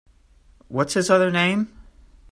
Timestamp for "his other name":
0.95-1.67